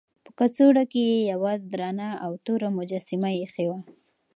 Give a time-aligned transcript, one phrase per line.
[0.25, 3.79] په کڅوړه کې یې یوه درنه او توره مجسمه ایښې وه.